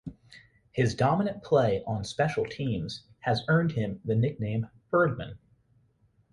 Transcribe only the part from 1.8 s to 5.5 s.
on special teams has earned him the nickname "Burdman".